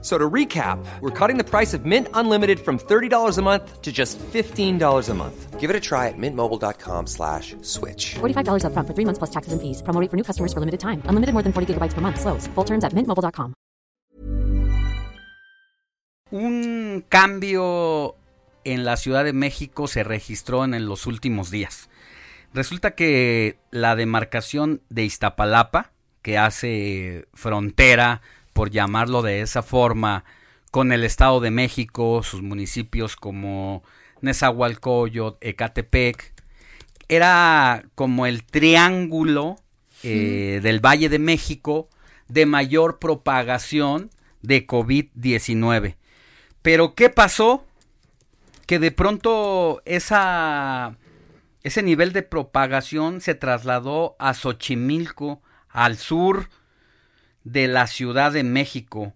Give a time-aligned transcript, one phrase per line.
[0.00, 3.90] So to recap, we're cutting the price of Mint Unlimited from $30 a month to
[3.90, 5.58] just $15 a month.
[5.58, 8.14] Give it a try at mintmobile.com slash switch.
[8.20, 9.82] $45 upfront for three months plus taxes and fees.
[9.82, 11.02] Promo rate for new customers for limited time.
[11.08, 12.20] Unlimited more than 40 gigabytes per month.
[12.20, 12.46] Slows.
[12.54, 13.54] Full terms at mintmobile.com.
[16.30, 18.14] Un cambio
[18.64, 21.88] en la Ciudad de México se registró en los últimos días.
[22.54, 28.20] Resulta que la demarcación de Iztapalapa, que hace frontera
[28.58, 30.24] por llamarlo de esa forma,
[30.72, 33.84] con el Estado de México, sus municipios como
[34.20, 36.34] Nezahualcóyotl, Ecatepec,
[37.08, 39.60] era como el triángulo
[40.02, 41.88] eh, del Valle de México
[42.26, 44.10] de mayor propagación
[44.42, 45.94] de COVID-19.
[46.60, 47.64] Pero ¿qué pasó?
[48.66, 50.96] Que de pronto esa,
[51.62, 56.48] ese nivel de propagación se trasladó a Xochimilco, al sur
[57.52, 59.14] de la Ciudad de México.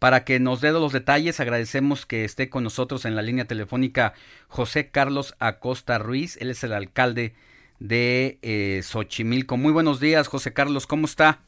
[0.00, 4.14] Para que nos dé los detalles, agradecemos que esté con nosotros en la línea telefónica
[4.48, 6.36] José Carlos Acosta Ruiz.
[6.40, 7.34] Él es el alcalde
[7.78, 9.56] de eh, Xochimilco.
[9.56, 11.40] Muy buenos días, José Carlos, ¿cómo está?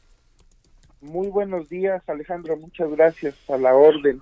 [1.01, 2.55] Muy buenos días, Alejandro.
[2.57, 4.21] Muchas gracias a la orden.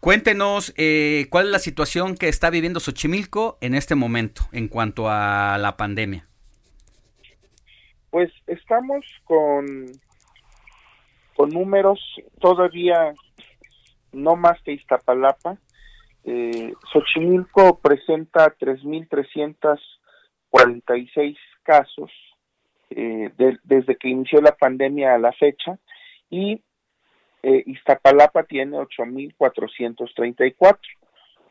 [0.00, 5.08] Cuéntenos eh, cuál es la situación que está viviendo Xochimilco en este momento en cuanto
[5.08, 6.26] a la pandemia.
[8.10, 9.86] Pues estamos con
[11.36, 12.00] con números
[12.40, 13.14] todavía
[14.12, 15.58] no más que Iztapalapa.
[16.24, 22.10] Eh, Xochimilco presenta 3.346 casos
[22.90, 23.30] eh,
[23.64, 25.78] desde que inició la pandemia a la fecha
[26.30, 26.62] y
[27.42, 30.78] eh, Iztapalapa tiene 8.434.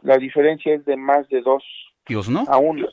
[0.02, 1.64] La diferencia es de más de dos
[2.08, 2.46] Dios, ¿no?
[2.48, 2.88] a uno.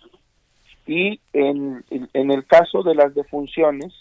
[0.86, 3.94] Y en, en el caso de las defunciones,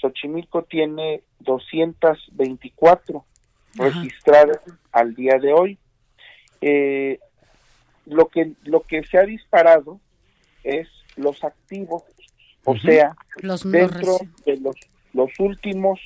[0.00, 3.24] Xochimilco tiene 224
[3.74, 4.60] registradas
[4.92, 5.78] al día de hoy.
[6.60, 7.18] Eh,
[8.06, 10.00] lo que lo que se ha disparado
[10.62, 12.04] es los activos,
[12.64, 13.14] o sea,
[13.64, 14.76] dentro de los,
[15.12, 16.00] los últimos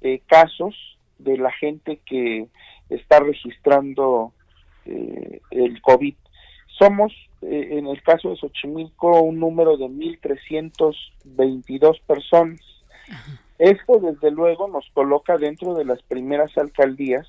[0.00, 0.74] eh, casos
[1.18, 2.48] de la gente que
[2.88, 4.32] está registrando
[4.84, 6.16] eh, el COVID.
[6.78, 7.12] Somos,
[7.42, 12.60] en el caso de Xochimilco, un número de 1.322 personas
[13.58, 17.26] esto, desde luego, nos coloca dentro de las primeras alcaldías,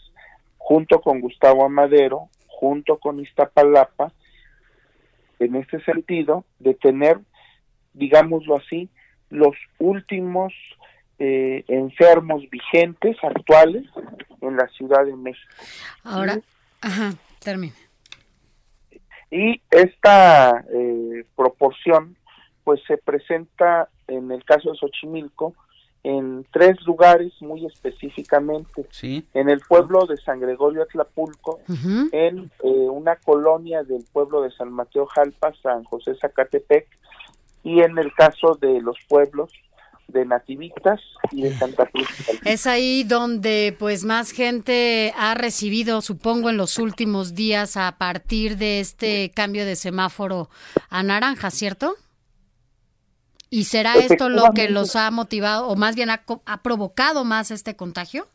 [0.57, 4.11] junto con Gustavo Amadero, junto con Iztapalapa,
[5.39, 7.19] en este sentido, de tener,
[7.93, 8.89] digámoslo así,
[9.29, 10.53] los últimos
[11.19, 13.83] eh, enfermos vigentes, actuales,
[14.41, 15.53] en la Ciudad de México.
[16.03, 16.39] Ahora,
[16.81, 17.73] ajá, termine.
[19.29, 22.15] Y esta eh, proporción,
[22.63, 25.53] pues se presenta en el caso de Xochimilco,
[26.03, 28.85] en tres lugares muy específicamente.
[29.33, 31.59] En el pueblo de San Gregorio Atlapulco,
[32.11, 36.87] en eh, una colonia del pueblo de San Mateo Jalpa, San José Zacatepec,
[37.63, 39.49] y en el caso de los pueblos
[40.09, 40.99] de Nativitas
[41.31, 42.07] y de Santa Cruz.
[42.43, 48.57] Es ahí donde pues más gente ha recibido, supongo, en los últimos días a partir
[48.57, 50.49] de este cambio de semáforo
[50.89, 51.95] a naranja, ¿cierto?
[53.53, 56.23] ¿Y será esto lo que los ha motivado o más bien ha,
[56.63, 58.25] provocado más este contagio?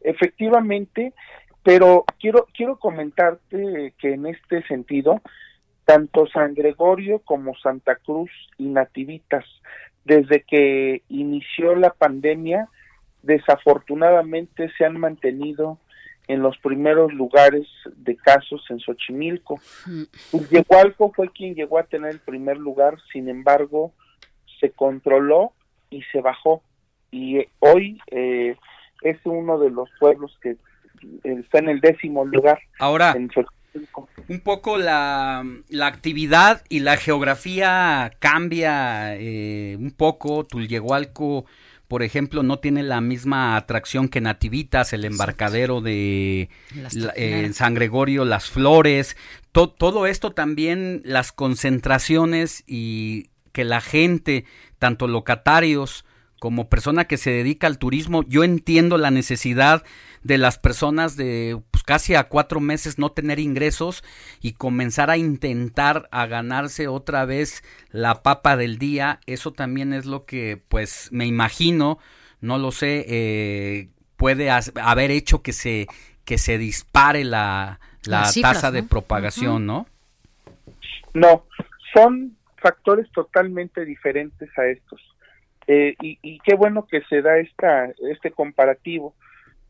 [0.00, 1.12] Efectivamente,
[1.62, 5.22] pero quiero quiero comentarte que en este sentido
[5.84, 9.44] tanto San Gregorio como Santa Cruz y Nativitas
[10.04, 12.66] desde que inició la pandemia
[13.22, 15.78] desafortunadamente se han mantenido
[16.30, 19.60] en los primeros lugares de casos en Xochimilco.
[20.32, 21.12] Yehualco mm.
[21.12, 23.92] fue quien llegó a tener el primer lugar, sin embargo,
[24.60, 25.52] se controló
[25.90, 26.62] y se bajó.
[27.10, 28.54] Y eh, hoy eh,
[29.02, 30.56] es uno de los pueblos que
[31.24, 32.60] está en el décimo lugar.
[32.78, 33.16] Ahora,
[34.28, 40.44] un poco la, la, actividad y la geografía cambia eh, un poco.
[40.44, 41.44] Tulyehualco
[41.90, 46.48] por ejemplo, no tiene la misma atracción que Nativitas, el embarcadero de
[47.16, 49.16] eh, San Gregorio, las flores,
[49.50, 54.44] todo esto también, las concentraciones y que la gente,
[54.78, 56.04] tanto locatarios
[56.38, 59.82] como persona que se dedica al turismo, yo entiendo la necesidad
[60.22, 64.04] de las personas de pues, casi a cuatro meses no tener ingresos
[64.40, 69.20] y comenzar a intentar a ganarse otra vez la papa del día.
[69.26, 71.98] Eso también es lo que pues me imagino,
[72.40, 75.86] no lo sé, eh, puede haber hecho que se,
[76.24, 79.86] que se dispare la, la tasa de propagación, ¿no?
[81.14, 81.44] No,
[81.94, 85.00] son factores totalmente diferentes a estos.
[85.66, 89.14] Eh, y, qué bueno que se da esta, este comparativo.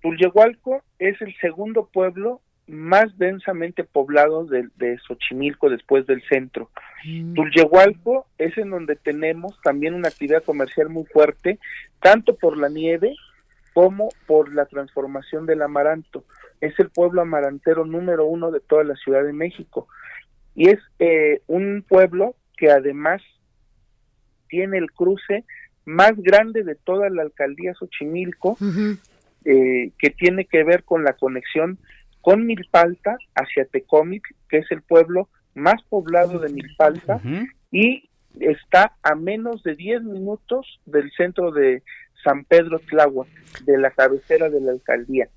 [0.02, 6.70] Tulyehualco es el segundo pueblo más densamente poblado de, de Xochimilco después del centro.
[7.04, 7.34] Mm.
[7.34, 11.58] Tulyehualco es en donde tenemos también una actividad comercial muy fuerte,
[12.00, 13.14] tanto por la nieve
[13.74, 16.24] como por la transformación del amaranto.
[16.60, 19.88] Es el pueblo amarantero número uno de toda la Ciudad de México.
[20.54, 23.22] Y es eh, un pueblo que además
[24.48, 25.44] tiene el cruce
[25.84, 28.58] más grande de toda la alcaldía Xochimilco,
[29.44, 31.78] eh, que tiene que ver con la conexión
[32.20, 37.20] con Milpalta hacia Tecómic, que es el pueblo más poblado de Milpalta,
[37.70, 41.82] y está a menos de 10 minutos del centro de
[42.22, 43.28] San Pedro Tláhuac,
[43.64, 45.28] de la cabecera de la alcaldía.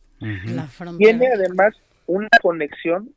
[0.97, 1.73] Tiene además
[2.05, 3.13] una conexión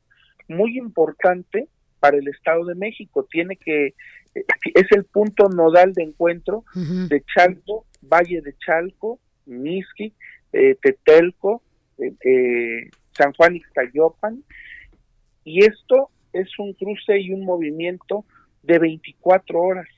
[0.48, 1.68] muy importante
[2.00, 3.26] para el Estado de México.
[3.30, 3.94] Tiene que
[4.34, 4.44] eh,
[4.74, 10.12] es el punto nodal de encuentro de Chalco, Valle de Chalco, Misqui,
[10.52, 11.62] eh, Tetelco,
[11.98, 14.43] eh, San Juan Ixtayopan,
[15.44, 18.25] y esto es un cruce y un movimiento
[18.62, 19.88] de 24 horas.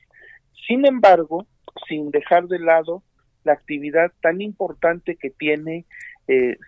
[0.67, 1.47] Sin embargo,
[1.87, 3.03] sin dejar de lado
[3.43, 5.85] la actividad tan importante que tiene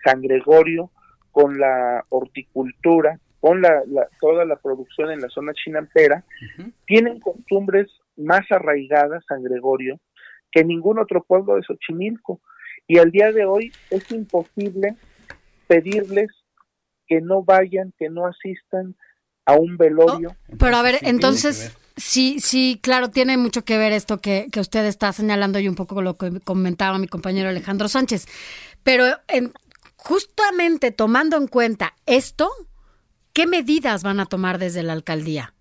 [0.04, 0.90] San Gregorio
[1.30, 3.82] con la horticultura, con la,
[4.20, 6.24] toda la producción en la zona chinampera,
[6.86, 9.98] tienen costumbres más arraigadas, San Gregorio,
[10.52, 12.40] que ningún otro pueblo de Xochimilco.
[12.86, 14.96] Y al día de hoy es imposible
[15.66, 16.30] pedirles
[17.06, 18.96] que no vayan, que no asistan
[19.44, 20.30] a un velorio.
[20.30, 24.60] Oh, pero a ver, entonces, sí, sí, claro, tiene mucho que ver esto que, que
[24.60, 28.26] usted está señalando y un poco lo que comentaba mi compañero Alejandro Sánchez.
[28.82, 29.52] Pero en,
[29.96, 32.50] justamente tomando en cuenta esto,
[33.32, 35.54] ¿Qué medidas van a tomar desde la alcaldía?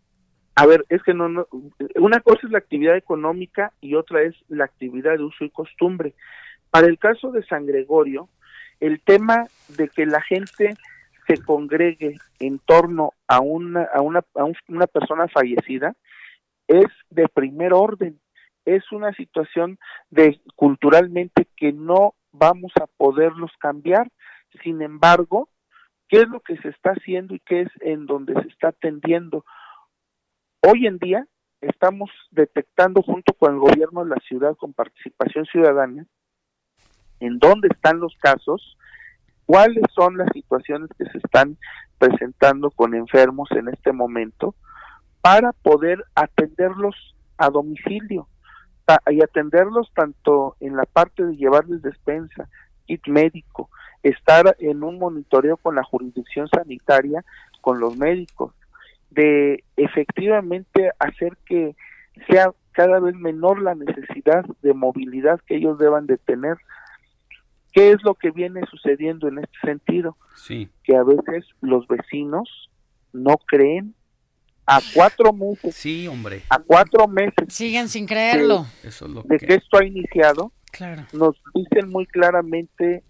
[0.56, 1.48] A ver, es que no, no,
[1.96, 6.14] una cosa es la actividad económica y otra es la actividad de uso y costumbre.
[6.72, 8.30] Para el caso de San Gregorio,
[8.80, 10.76] el tema de que la gente
[11.28, 15.94] se congregue en torno a una, a una, a una persona fallecida
[16.68, 18.20] es de primer orden.
[18.64, 19.80] Es una situación
[20.10, 24.10] de culturalmente que no vamos a poderlos cambiar.
[24.64, 25.50] Sin embargo,
[26.08, 29.44] qué es lo que se está haciendo y qué es en donde se está atendiendo.
[30.62, 31.28] Hoy en día
[31.60, 36.08] estamos detectando junto con el gobierno de la ciudad con participación ciudadana
[37.22, 38.78] en dónde están los casos,
[39.46, 41.58] cuáles son las situaciones que se están
[41.98, 44.56] presentando con enfermos en este momento
[45.22, 48.28] para poder atenderlos a domicilio
[49.10, 52.50] y atenderlos tanto en la parte de llevarles despensa,
[52.88, 53.70] kit médico,
[54.04, 57.24] estar en un monitoreo con la jurisdicción sanitaria,
[57.62, 58.54] con los médicos,
[59.12, 61.76] de efectivamente hacer que
[62.28, 66.58] sea cada vez menor la necesidad de movilidad que ellos deban de tener.
[67.72, 70.18] ¿Qué es lo que viene sucediendo en este sentido?
[70.36, 70.70] Sí.
[70.84, 72.70] Que a veces los vecinos
[73.14, 73.96] no creen
[74.66, 75.76] a cuatro meses.
[75.76, 76.44] Sí, hombre.
[76.50, 77.48] A cuatro meses.
[77.50, 78.66] Siguen sin creerlo.
[79.26, 79.56] De, que...
[79.56, 80.52] esto ha iniciado.
[80.72, 81.06] Claro.
[81.14, 83.04] Nos dicen muy claramente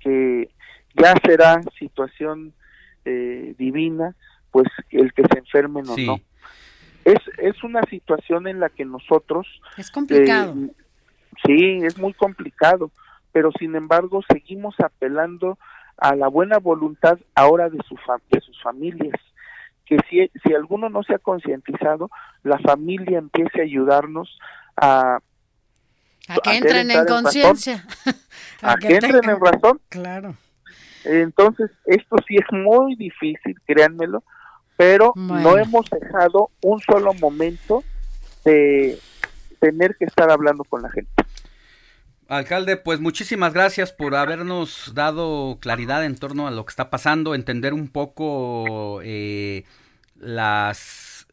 [0.00, 0.50] que
[0.94, 2.52] ya será situación
[3.04, 4.14] eh, divina,
[4.50, 6.20] pues el que se enfermen o no.
[7.04, 9.46] Es, es una situación en la que nosotros...
[9.76, 10.54] Es complicado.
[10.54, 10.70] Eh,
[11.44, 12.90] sí, es muy complicado,
[13.34, 15.58] pero sin embargo seguimos apelando
[15.96, 17.96] a la buena voluntad ahora de, su
[18.30, 19.20] de sus familias,
[19.84, 22.10] que si, si alguno no se ha concientizado,
[22.44, 24.38] la familia empiece a ayudarnos
[24.76, 25.18] a
[26.28, 27.84] a que entren en conciencia.
[28.62, 29.80] A, que, entren en razón.
[29.90, 30.36] Claro.
[31.04, 34.22] Entonces, esto sí es muy difícil, créanmelo,
[34.76, 37.84] pero no hemos dejado un solo momento
[38.44, 38.98] de
[39.60, 41.10] tener que estar hablando con la gente.
[42.36, 47.34] Alcalde, pues muchísimas gracias por habernos dado claridad en torno a lo que está pasando,
[47.34, 49.64] entender un poco eh,
[50.16, 51.26] las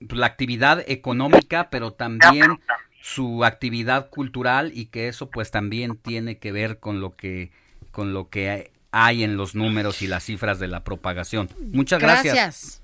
[0.00, 2.60] la actividad económica, pero también
[3.00, 7.50] su actividad cultural y que eso pues también tiene que ver con lo que
[7.90, 11.48] con lo que hay en los números y las cifras de la propagación.
[11.72, 12.34] Muchas gracias.
[12.34, 12.82] gracias.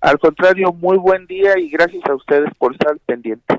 [0.00, 3.58] Al contrario, muy buen día y gracias a ustedes por estar pendientes.